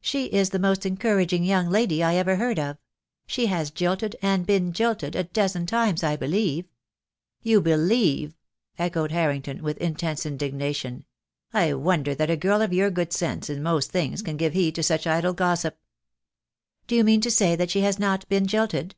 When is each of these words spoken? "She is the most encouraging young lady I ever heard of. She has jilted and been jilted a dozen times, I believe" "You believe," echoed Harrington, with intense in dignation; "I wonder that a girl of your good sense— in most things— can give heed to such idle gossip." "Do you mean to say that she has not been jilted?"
"She 0.00 0.24
is 0.24 0.50
the 0.50 0.58
most 0.58 0.84
encouraging 0.84 1.44
young 1.44 1.70
lady 1.70 2.02
I 2.02 2.16
ever 2.16 2.34
heard 2.34 2.58
of. 2.58 2.78
She 3.28 3.46
has 3.46 3.70
jilted 3.70 4.16
and 4.20 4.44
been 4.44 4.72
jilted 4.72 5.14
a 5.14 5.22
dozen 5.22 5.66
times, 5.66 6.02
I 6.02 6.16
believe" 6.16 6.66
"You 7.42 7.60
believe," 7.60 8.34
echoed 8.76 9.12
Harrington, 9.12 9.62
with 9.62 9.76
intense 9.78 10.26
in 10.26 10.36
dignation; 10.36 11.04
"I 11.54 11.74
wonder 11.74 12.12
that 12.12 12.28
a 12.28 12.36
girl 12.36 12.60
of 12.60 12.72
your 12.72 12.90
good 12.90 13.12
sense— 13.12 13.48
in 13.48 13.62
most 13.62 13.92
things— 13.92 14.20
can 14.22 14.36
give 14.36 14.52
heed 14.52 14.74
to 14.74 14.82
such 14.82 15.06
idle 15.06 15.32
gossip." 15.32 15.78
"Do 16.88 16.96
you 16.96 17.04
mean 17.04 17.20
to 17.20 17.30
say 17.30 17.54
that 17.54 17.70
she 17.70 17.82
has 17.82 18.00
not 18.00 18.28
been 18.28 18.48
jilted?" 18.48 18.96